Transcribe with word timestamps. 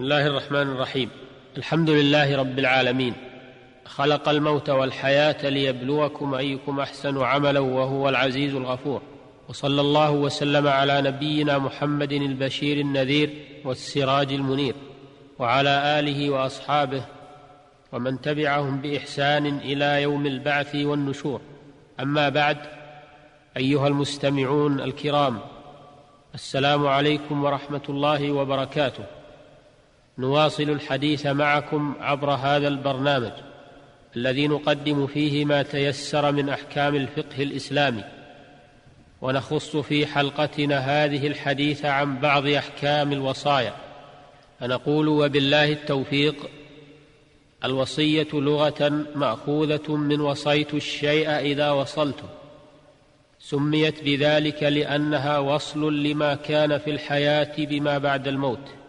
بسم 0.00 0.12
الله 0.12 0.26
الرحمن 0.26 0.62
الرحيم. 0.62 1.10
الحمد 1.56 1.90
لله 1.90 2.36
رب 2.36 2.58
العالمين. 2.58 3.14
خلق 3.84 4.28
الموت 4.28 4.70
والحياة 4.70 5.48
ليبلوكم 5.48 6.34
أيكم 6.34 6.80
أحسن 6.80 7.22
عملا 7.22 7.60
وهو 7.60 8.08
العزيز 8.08 8.54
الغفور. 8.54 9.02
وصلى 9.48 9.80
الله 9.80 10.10
وسلم 10.10 10.68
على 10.68 11.02
نبينا 11.02 11.58
محمد 11.58 12.12
البشير 12.12 12.80
النذير 12.80 13.30
والسراج 13.64 14.32
المنير. 14.32 14.74
وعلى 15.38 15.98
آله 15.98 16.30
وأصحابه 16.30 17.02
ومن 17.92 18.20
تبعهم 18.20 18.80
بإحسان 18.80 19.46
إلى 19.46 20.02
يوم 20.02 20.26
البعث 20.26 20.74
والنشور. 20.74 21.40
أما 22.00 22.28
بعد 22.28 22.58
أيها 23.56 23.88
المستمعون 23.88 24.80
الكرام 24.80 25.38
السلام 26.34 26.86
عليكم 26.86 27.44
ورحمة 27.44 27.86
الله 27.88 28.32
وبركاته. 28.32 29.19
نواصل 30.20 30.62
الحديث 30.62 31.26
معكم 31.26 31.94
عبر 32.00 32.30
هذا 32.30 32.68
البرنامج 32.68 33.32
الذي 34.16 34.48
نقدم 34.48 35.06
فيه 35.06 35.44
ما 35.44 35.62
تيسر 35.62 36.32
من 36.32 36.48
أحكام 36.48 36.94
الفقه 36.94 37.42
الإسلامي 37.42 38.04
ونخص 39.22 39.76
في 39.76 40.06
حلقتنا 40.06 40.78
هذه 40.78 41.26
الحديث 41.26 41.84
عن 41.84 42.18
بعض 42.18 42.46
أحكام 42.46 43.12
الوصايا. 43.12 43.74
فنقول 44.60 45.08
وبالله 45.08 45.72
التوفيق 45.72 46.50
الوصية 47.64 48.28
لغة 48.32 49.06
مأخوذة 49.14 49.96
من 49.96 50.20
وصيت 50.20 50.74
الشيء 50.74 51.30
إذا 51.30 51.70
وصلته. 51.70 52.28
سميت 53.38 54.04
بذلك 54.04 54.62
لأنها 54.62 55.38
وصل 55.38 56.02
لما 56.02 56.34
كان 56.34 56.78
في 56.78 56.90
الحياة 56.90 57.54
بما 57.58 57.98
بعد 57.98 58.28
الموت. 58.28 58.79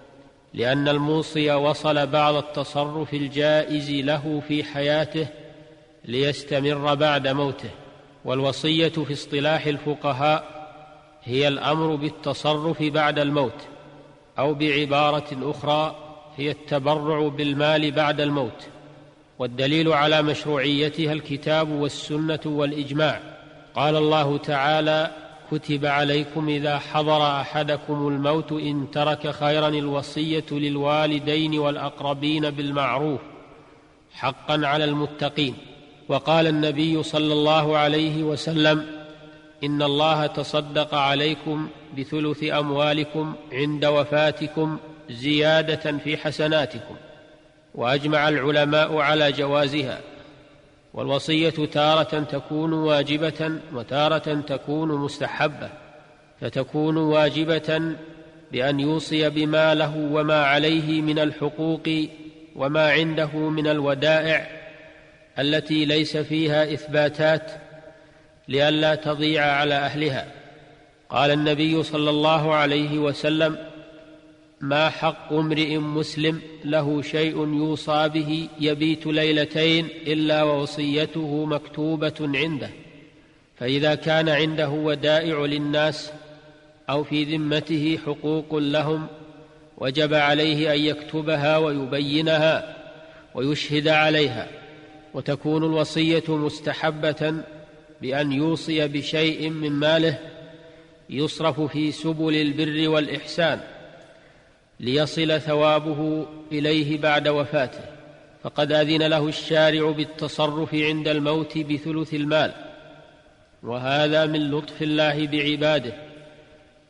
لأن 0.54 0.88
الموصي 0.88 1.52
وصل 1.52 2.08
بعض 2.08 2.36
التصرف 2.36 3.14
الجائز 3.14 3.92
له 3.92 4.42
في 4.48 4.64
حياته 4.64 5.28
ليستمر 6.06 6.95
بعد 6.95 7.28
موته 7.28 7.70
والوصية 8.25 8.90
في 8.90 9.14
اصطلاح 9.14 9.66
الفقهاء 9.66 10.62
هي 11.23 11.48
الأمر 11.48 11.95
بالتصرف 11.95 12.84
بعد 12.84 13.20
الموت 13.20 13.67
أو 14.40 14.53
بعبارة 14.53 15.52
أخرى 15.52 15.95
هي 16.38 16.52
التبرع 16.52 17.28
بالمال 17.28 17.92
بعد 17.92 18.22
الموت 18.22 18.68
والدليل 19.40 19.94
على 19.94 20.22
مشروعيتها 20.22 21.14
الكتاب 21.14 21.70
والسنة 21.70 22.40
والإجماع. 22.45 23.20
قال 23.75 23.95
الله 23.95 24.38
تعالى 24.38 25.12
كتب 25.52 25.85
عليكم 25.85 26.49
إذا 26.49 26.80
حضر 26.80 27.41
أحدكم 27.41 28.07
الموت 28.07 28.52
إن 28.52 28.88
ترك 28.91 29.31
خيرا 29.31 29.67
الوصية 29.67 30.45
للوالدين 30.52 31.59
والأقربين 31.59 32.49
بالمعروف 32.49 33.19
حقا 34.13 34.67
على 34.67 34.83
المتقين. 34.85 35.55
وقال 36.09 36.47
النبي 36.47 37.03
صلى 37.03 37.33
الله 37.33 37.77
عليه 37.77 38.23
وسلم 38.23 38.85
إن 39.63 39.81
الله 39.81 40.25
تصدق 40.25 40.95
عليكم 40.95 41.67
بثلث 41.97 42.44
أموالكم 42.44 43.33
عند 43.52 43.85
وفاتكم 43.85 44.77
زيادة 45.09 45.97
في 45.97 46.17
حسناتكم 46.17 46.95
وأجمع 47.75 48.29
العلماء 48.29 48.97
على 48.97 49.31
جوازها. 49.31 49.99
والوصية 50.94 51.50
تارة 51.50 52.20
تكون 52.20 52.73
واجبة 52.73 53.52
وتارة 53.73 54.42
تكون 54.47 54.89
مستحبة 54.97 55.70
فتكون 56.42 56.97
واجبة 56.97 57.95
بأن 58.52 58.80
يوصي 58.80 59.30
بما 59.30 59.75
له 59.75 59.97
وما 60.12 60.44
عليه 60.45 61.02
من 61.02 61.19
الحقوق 61.19 61.89
وما 62.56 62.92
عنده 62.92 63.38
من 63.38 63.67
الودائع 63.67 64.47
التي 65.39 65.86
ليس 65.86 66.17
فيها 66.17 66.73
إثباتات 66.73 67.52
لئلا 68.47 68.96
تضيع 68.96 69.46
على 69.46 69.73
أهلها. 69.73 70.28
قال 71.09 71.31
النبي 71.31 71.84
صلى 71.84 72.09
الله 72.09 72.56
عليه 72.56 73.00
وسلم 73.00 73.58
ما 74.61 74.89
حق 74.89 75.33
امرئ 75.33 75.77
مسلم 75.77 76.41
له 76.66 77.01
شيء 77.01 77.38
يوصى 77.38 78.09
به 78.09 78.47
يبيت 78.59 79.07
ليلتين 79.07 79.88
إلا 80.07 80.44
ووصيته 80.44 81.45
مكتوبة 81.45 82.13
عنده. 82.22 82.69
فإذا 83.57 83.95
كان 83.95 84.29
عنده 84.29 84.69
ودائع 84.69 85.45
للناس 85.45 86.11
أو 86.89 87.03
في 87.03 87.23
ذمته 87.23 87.99
حقوق 88.05 88.55
لهم 88.55 89.07
وجب 89.77 90.13
عليه 90.13 90.73
أن 90.73 90.79
يكتبها 90.79 91.57
ويبينها 91.57 92.78
ويشهد 93.35 93.88
عليها 93.88 94.47
وتكون 95.13 95.63
الوصية 95.63 96.23
مستحبة 96.28 97.43
بأن 98.01 98.31
يوصي 98.31 98.88
بشيء 98.88 99.49
من 99.49 99.72
ماله 99.72 100.17
يصرف 101.09 101.61
في 101.61 101.91
سبل 101.91 102.35
البر 102.35 102.89
والإحسان. 102.89 103.59
ليصل 104.81 105.42
ثوابه 105.42 106.25
إليه 106.52 106.97
بعد 106.97 107.28
وفاته 107.28 107.84
فقد 108.44 108.72
أذن 108.72 109.03
له 109.03 109.28
الشارع 109.28 109.92
بالتصرف 109.92 110.75
عند 110.75 111.08
الموت 111.08 111.58
بثلث 111.58 112.14
المال 112.14 112.53
وهذا 113.64 114.25
من 114.25 114.52
لطف 114.52 114.81
الله 114.81 115.28
بعباده 115.28 115.94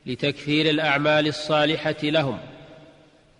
لتكثير 0.05 0.69
الأعمال 0.69 1.27
الصالحة 1.27 1.95
لهم. 2.03 2.37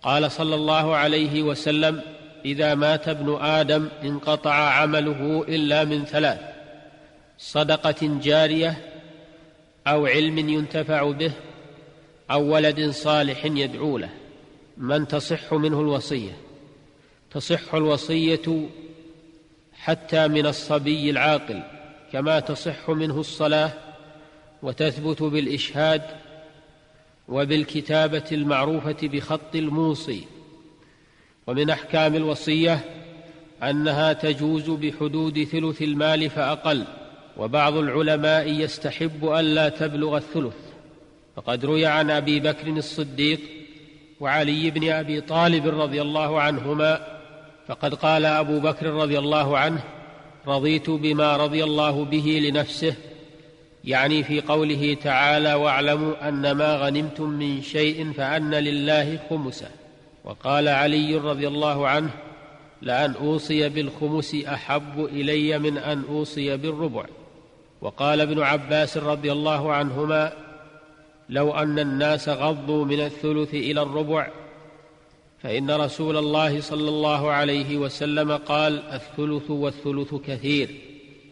قال 0.02 0.30
صلى 0.30 0.54
الله 0.54 0.96
عليه 0.96 1.42
وسلم 1.42 2.00
إذا 2.44 2.74
مات 2.74 3.08
ابن 3.08 3.38
آدم 3.40 3.88
انقطع 4.04 4.54
عمله 4.54 5.44
إلا 5.48 5.84
من 5.84 6.04
ثلاث 6.04 6.40
صدقة 7.38 8.18
جارية 8.22 8.76
أو 9.86 10.06
علم 10.06 10.38
ينتفع 10.38 11.10
به 11.10 11.32
أو 12.30 12.54
ولد 12.54 12.90
صالح 12.90 13.44
يدعو 13.44 13.98
له. 13.98 14.21
من 14.76 15.08
تصح 15.08 15.54
منه 15.54 15.80
الوصية؟ 15.80 16.32
تصح 17.30 17.74
الوصية 17.74 18.68
حتى 19.74 20.28
من 20.28 20.46
الصبي 20.46 21.10
العاقل 21.10 21.62
كما 22.12 22.40
تصح 22.40 22.90
منه 22.90 23.20
الصلاة 23.20 23.72
وتثبت 24.62 25.22
بالإشهاد 25.22 26.02
وبالكتابة 27.28 28.24
المعروفة 28.32 28.96
بخط 29.02 29.54
الموصي. 29.54 30.24
ومن 31.46 31.70
أحكام 31.70 32.14
الوصية 32.14 32.80
أنها 33.62 34.12
تجوز 34.12 34.70
بحدود 34.70 35.44
ثلث 35.44 35.82
المال 35.82 36.30
فأقل 36.30 36.84
وبعض 37.36 37.76
العلماء 37.76 38.48
يستحب 38.48 39.24
الا 39.24 39.68
تبلغ 39.68 40.16
الثلث. 40.16 40.56
فقد 41.36 41.64
روي 41.64 41.86
عن 41.86 42.10
أبي 42.10 42.40
بكر 42.40 42.66
الصديق 42.68 43.40
وعلي 44.22 44.70
بن 44.70 44.92
أبي 44.92 45.20
طالب 45.20 45.66
رضي 45.80 46.02
الله 46.02 46.40
عنهما 46.40 47.00
فقد 47.68 47.94
قال 47.94 48.24
أبو 48.24 48.60
بكر 48.60 48.86
رضي 48.86 49.18
الله 49.18 49.58
عنه 49.58 49.80
رضيت 50.46 50.90
بما 50.90 51.36
رضي 51.36 51.64
الله 51.64 52.04
به 52.04 52.40
لنفسه 52.44 52.94
يعني 53.84 54.22
في 54.24 54.40
قوله 54.40 54.96
تعالى 55.02 55.54
واعلموا 55.54 56.28
أن 56.28 56.52
ما 56.52 56.76
غنمتم 56.76 57.28
من 57.28 57.62
شيء 57.62 58.12
فأن 58.12 58.54
لله 58.54 59.18
خمسة. 59.30 59.68
وقال 60.24 60.68
علي 60.68 61.16
رضي 61.16 61.48
الله 61.48 61.88
عنه 61.88 62.10
لأن 62.82 63.14
أوصي 63.14 63.68
بالخمس 63.68 64.34
أحب 64.34 65.04
إلي 65.04 65.58
من 65.58 65.78
أن 65.78 66.04
أوصي 66.08 66.56
بالربع. 66.56 67.04
وقال 67.80 68.20
ابن 68.20 68.42
عباس 68.42 68.96
رضي 68.96 69.32
الله 69.32 69.72
عنهما 69.72 70.32
لو 71.32 71.54
أن 71.54 71.78
الناس 71.78 72.28
غضوا 72.28 72.84
من 72.84 73.00
الثلث 73.00 73.54
إلى 73.54 73.82
الربع 73.82 74.28
فإن 75.42 75.70
رسول 75.70 76.16
الله 76.16 76.60
صلى 76.60 76.88
الله 76.88 77.30
عليه 77.30 77.76
وسلم 77.76 78.36
قال 78.36 78.82
الثلث 78.92 79.50
والثلث 79.50 80.14
كثير 80.14 80.68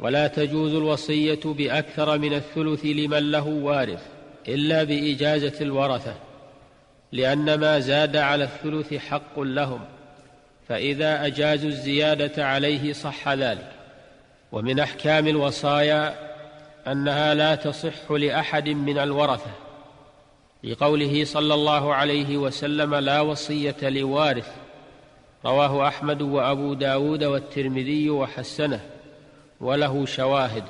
ولا 0.01 0.27
تجوز 0.27 0.75
الوصية 0.75 1.41
بأكثر 1.45 2.19
من 2.19 2.35
الثلث 2.35 2.85
لمن 2.85 3.31
له 3.31 3.47
وارث 3.49 4.03
إلا 4.49 4.85
بإجازة 4.85 5.61
الورثة 5.61 6.15
لأن 7.13 7.55
ما 7.55 7.79
زاد 7.81 8.17
على 8.17 8.45
الثلث 8.45 8.95
حق 8.95 9.41
لهم 9.41 9.81
فإذا 10.69 11.27
أجازوا 11.27 11.69
الزيادة 11.69 12.47
عليه 12.47 12.93
صح 12.93 13.29
ذلك. 13.29 13.73
ومن 14.53 14.81
أحكام 14.81 15.29
الوصايا 15.29 16.15
أنها 16.87 17.35
لا 17.35 17.55
تصح 17.55 18.11
لأحد 18.11 18.69
من 18.69 18.99
الورثة. 18.99 19.70
لقوله 20.65 21.25
صلى 21.25 21.55
الله 21.55 21.95
عليه 21.95 22.37
وسلم 22.37 22.95
لا 22.95 23.21
وصية 23.21 23.77
لوارث 23.83 24.49
رواه 25.45 25.89
أحمد 25.89 26.23
وأبو 26.23 26.75
داود 26.75 27.25
والترمذي 27.25 28.11
وحسنه 28.11 28.81
وله 29.61 30.07
شواهد. 30.07 30.65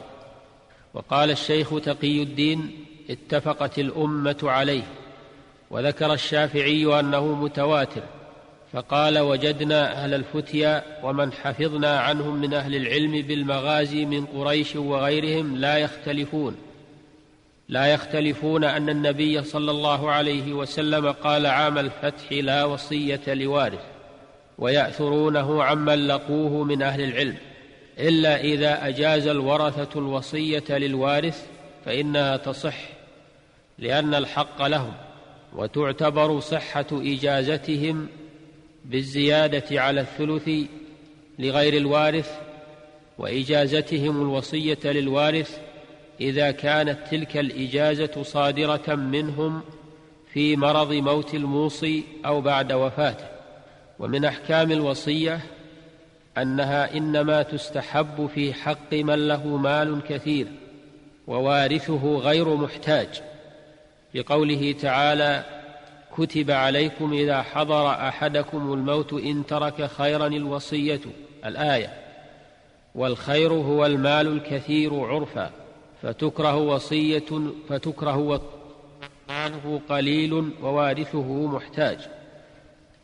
وقال 0.95 1.31
الشيخ 1.31 1.81
تقي 1.81 2.23
الدين 2.23 2.85
اتفقت 3.11 3.79
الأمة 3.79 4.39
عليه. 4.43 4.83
وذكر 5.71 6.13
الشافعي 6.13 7.01
أنه 7.01 7.35
متواتر 7.35 8.03
فقال 8.73 9.19
وجدنا 9.19 9.93
أهل 9.93 10.15
الفتيا 10.15 10.85
ومن 11.03 11.33
حفظنا 11.33 12.01
عنهم 12.01 12.41
من 12.41 12.55
أهل 12.55 12.77
العلم 12.77 13.23
بالمغازي 13.23 14.05
من 14.05 14.27
قريش 14.27 14.77
وغيرهم 14.77 15.57
لا 15.57 15.79
يختلفون. 15.79 16.57
لا 17.71 17.87
يختلفون 17.87 18.65
أن 18.65 18.89
النبي 18.89 19.43
صلى 19.43 19.71
الله 19.71 20.11
عليه 20.11 20.53
وسلم 20.53 21.13
قال 21.13 21.47
عام 21.47 21.79
الفتح 21.79 22.33
لا 22.33 22.65
وصية 22.65 23.35
لوارث 23.35 23.81
ويأثرونه 24.59 25.65
عمن 25.65 26.07
لقوه 26.07 26.65
من 26.65 26.83
أهل 26.83 27.03
العلم 27.03 27.37
إلا 27.99 28.41
إذا 28.41 28.89
أجاز 28.89 29.27
الورثة 29.27 29.99
الوصية 29.99 30.65
للوارث 30.71 31.47
فإنها 31.85 32.37
تصح 32.37 32.77
لأن 33.79 34.15
الحق 34.15 34.67
لهم 34.67 34.93
وتعتبر 35.57 36.41
صحة 36.41 36.87
إجازتهم 36.93 38.09
بالزيادة 38.85 39.81
على 39.81 40.01
الثلث 40.01 40.51
لغير 41.39 41.77
الوارث 41.77 42.31
وإجازتهم 43.19 44.23
الوصية 44.23 44.79
للوارث 44.85 45.70
إذا 46.21 46.51
كانت 46.51 46.99
تلك 47.11 47.37
الإجازة 47.37 48.23
صادرة 48.23 48.95
منهم 48.95 49.63
في 50.33 50.57
مرض 50.57 50.93
موت 50.93 51.35
الموصي 51.35 52.05
أو 52.27 52.41
بعد 52.41 52.73
وفاته. 52.73 53.25
ومن 53.99 54.25
أحكام 54.25 54.73
الوصية 54.73 55.41
أنها 56.39 56.97
إنما 56.97 57.43
تستحب 57.43 58.31
في 58.35 58.55
حق 58.55 58.93
من 58.95 59.29
له 59.29 59.47
مال 59.47 60.01
كثير 60.09 60.47
ووارثه 61.27 62.17
غير 62.17 62.55
محتاج. 62.55 63.09
لقوله 64.15 64.75
تعالى 64.83 65.45
كتب 66.17 66.51
عليكم 66.51 67.13
إذا 67.13 67.43
حضر 67.43 67.91
أحدكم 67.91 68.73
الموت 68.73 69.13
إن 69.13 69.47
ترك 69.47 69.87
خيرا 69.87 70.27
الوصية 70.27 71.01
الآية. 71.45 71.95
والخير 72.95 73.53
هو 73.53 73.87
المال 73.87 74.27
الكثير 74.27 74.95
عرفا 74.95 75.60
فتكره 76.02 76.56
وصية 76.56 77.52
فتكره 77.69 78.41
ماله 79.29 79.81
قليل 79.88 80.52
ووارثه 80.62 81.47
محتاج 81.47 81.99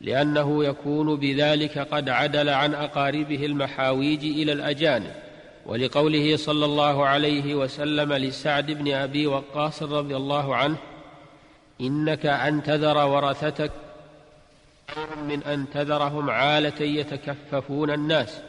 لأنه 0.01 0.65
يكون 0.65 1.17
بذلك 1.17 1.79
قد 1.79 2.09
عدل 2.09 2.49
عن 2.49 2.75
أقاربه 2.75 3.47
المحاويج 3.47 4.25
إلى 4.25 4.53
الاجانب 4.53 5.13
ولقوله 5.67 6.37
صلى 6.37 6.65
الله 6.65 7.07
عليه 7.07 7.55
وسلم 7.55 8.13
لسعد 8.13 8.71
بن 8.71 8.93
أبي 8.93 9.27
وقاص 9.27 9.83
رضي 9.83 10.17
الله 10.17 10.57
عنه 10.57 10.77
إنك 11.81 12.27
أن 12.27 12.63
تذر 12.63 13.07
ورثتك 13.07 13.71
خير 14.95 15.07
من 15.29 15.43
أن 15.43 15.71
تذرهم 15.71 16.31
عالة 16.31 16.83
يتكففون 16.83 17.91
الناس. 17.91 18.41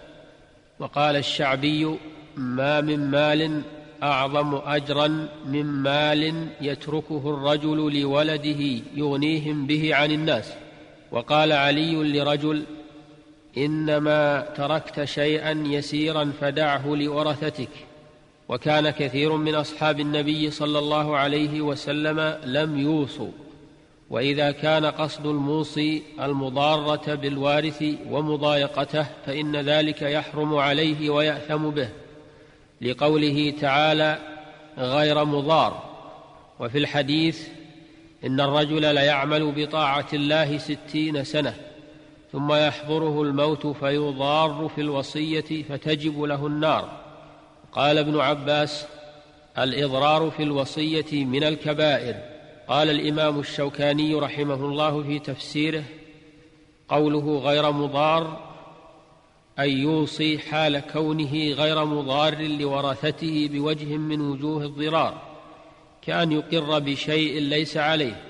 وقال 0.80 1.16
الشعبي 1.16 1.98
ما 2.36 2.82
من 2.82 3.12
مال 3.12 3.62
أعظم 4.04 4.56
أجرا 4.66 5.28
من 5.46 5.66
مال 5.66 6.48
يتركه 6.62 7.22
الرجل 7.26 8.02
لولده 8.02 8.82
يغنيهم 8.96 9.68
به 9.68 9.96
عن 9.96 10.12
الناس. 10.12 10.54
وقال 11.12 11.52
علي 11.52 12.20
لرجل 12.20 12.64
إنما 13.58 14.42
تركت 14.56 15.04
شيئا 15.04 15.64
يسيرا 15.66 16.32
فدعه 16.42 16.88
لورثتك 16.88 17.70
وكان 18.50 18.90
كثير 18.90 19.36
من 19.36 19.56
أصحاب 19.56 20.00
النبي 20.00 20.52
صلى 20.52 20.80
الله 20.80 21.18
عليه 21.18 21.62
وسلم 21.62 22.38
لم 22.46 22.80
يوصوا. 22.80 23.32
وإذا 24.10 24.52
كان 24.52 24.86
قصد 24.86 25.26
الموصي 25.26 26.04
المضارة 26.22 27.16
بالوارث 27.16 27.84
ومضايقته 28.10 29.06
فإن 29.26 29.56
ذلك 29.56 30.02
يحرم 30.02 30.56
عليه 30.56 31.10
ويأثم 31.10 31.70
به. 31.70 31.90
لقوله 32.82 33.54
تعالى 33.62 34.18
غير 34.78 35.26
مضار. 35.26 35.84
وفي 36.60 36.78
الحديث 36.78 37.48
إن 38.26 38.42
الرجل 38.42 38.96
ليعمل 38.96 39.52
بطاعة 39.52 40.08
الله 40.14 40.58
ستين 40.58 41.24
سنة 41.24 41.54
ثم 42.32 42.54
يحضره 42.54 43.22
الموت 43.22 43.68
فيضار 43.68 44.70
في 44.76 44.82
الوصية 44.82 45.64
فتجب 45.70 46.22
له 46.22 46.48
النار. 46.48 46.90
قال 47.72 47.98
ابن 47.98 48.20
عباس 48.20 48.88
الإضرار 49.58 50.30
في 50.30 50.44
الوصية 50.44 51.26
من 51.26 51.44
الكبائر. 51.44 52.16
قال 52.68 52.90
الإمام 52.90 53.40
الشوكاني 53.40 54.16
رحمه 54.16 54.54
الله 54.66 55.04
في 55.04 55.20
تفسيره 55.20 55.84
قوله 56.90 57.40
غير 57.40 57.72
مضار 57.72 58.57
أن 59.60 59.70
يوصي 59.70 60.40
حال 60.40 60.80
كونه 60.80 61.54
غير 61.54 61.86
مضار 61.86 62.42
لورثته 62.42 63.50
بوجه 63.52 63.98
من 63.98 64.22
وجوه 64.22 64.66
الضرار 64.66 65.22
كأن 66.02 66.32
يقر 66.32 66.80
بشيء 66.80 67.40
ليس 67.40 67.78
عليه 67.78 68.22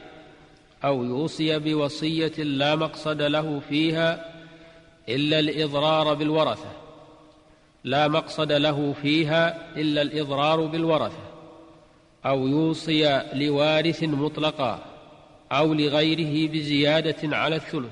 أو 0.83 1.03
يوصي 1.03 1.59
بوصية 1.59 2.33
لا 2.37 2.75
مقصد 2.75 3.21
له 3.21 3.61
فيها 3.69 4.33
إلا 5.09 5.39
الإضرار 5.39 6.13
بالورثة. 6.13 6.71
لا 7.83 8.07
مقصد 8.07 8.51
له 8.51 8.93
فيها 9.01 9.75
إلا 9.75 10.01
الإضرار 10.01 10.65
بالورثة. 10.65 11.23
أو 12.25 12.47
يوصي 12.47 13.23
لوارث 13.33 14.03
مطلقا 14.03 14.79
أو 15.51 15.73
لغيره 15.73 16.51
بزيادة 16.51 17.37
على 17.37 17.55
الثلث 17.55 17.91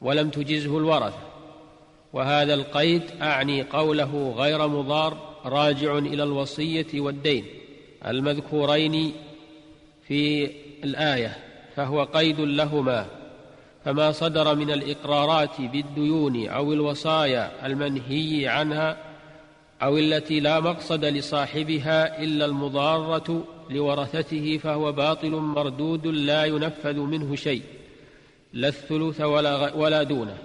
ولم 0.00 0.30
تجزه 0.30 0.78
الورثة. 0.78 1.27
وهذا 2.12 2.54
القيد 2.54 3.02
أعني 3.22 3.62
قوله 3.62 4.34
غير 4.36 4.68
مضار 4.68 5.38
راجع 5.44 5.98
إلى 5.98 6.22
الوصية 6.22 6.86
والدين 6.94 7.44
المذكورين 8.06 9.12
في 10.06 10.50
الآية 10.84 11.36
فهو 11.76 12.04
قيد 12.04 12.40
لهما 12.40 13.06
فما 13.84 14.12
صدر 14.12 14.54
من 14.54 14.70
الإقرارات 14.70 15.60
بالديون 15.60 16.48
أو 16.48 16.72
الوصايا 16.72 17.66
المنهي 17.66 18.48
عنها 18.48 18.96
أو 19.82 19.98
التي 19.98 20.40
لا 20.40 20.60
مقصد 20.60 21.04
لصاحبها 21.04 22.22
إلا 22.22 22.44
المضارة 22.44 23.44
لورثته 23.70 24.58
فهو 24.62 24.92
باطل 24.92 25.30
مردود 25.30 26.06
لا 26.06 26.44
ينفذ 26.44 26.96
منه 26.96 27.36
شيء 27.36 27.62
لا 28.52 28.68
الثلث 28.68 29.20
ولا, 29.20 29.74
ولا 29.74 30.02
دونه. 30.02 30.38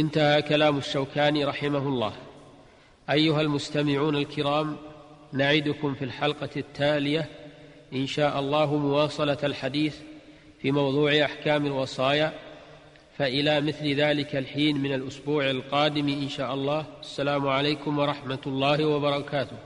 انتهى 0.00 0.42
كلام 0.42 0.78
الشوكاني 0.78 1.44
رحمه 1.44 1.88
الله. 1.88 2.12
أيها 3.10 3.40
المستمعون 3.40 4.16
الكرام 4.16 4.76
نعدكم 5.32 5.94
في 5.94 6.04
الحلقة 6.04 6.48
التالية 6.56 7.28
إن 7.92 8.06
شاء 8.06 8.40
الله 8.40 8.76
مواصلة 8.76 9.38
الحديث 9.44 9.96
في 10.62 10.70
موضوع 10.70 11.24
أحكام 11.24 11.66
الوصايا 11.66 12.32
فإلى 13.18 13.60
مثل 13.60 13.94
ذلك 13.94 14.36
الحين 14.36 14.78
من 14.78 14.94
الأسبوع 14.94 15.50
القادم 15.50 16.08
إن 16.08 16.28
شاء 16.28 16.54
الله. 16.54 16.86
السلام 17.00 17.48
عليكم 17.48 17.98
ورحمة 17.98 18.40
الله 18.46 18.84
وبركاته. 18.84 19.56